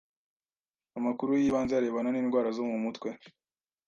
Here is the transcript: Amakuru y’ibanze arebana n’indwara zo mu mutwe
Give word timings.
Amakuru 0.97 1.31
y’ibanze 1.41 1.73
arebana 1.75 2.09
n’indwara 2.11 2.49
zo 2.57 2.63
mu 2.69 2.77
mutwe 2.83 3.09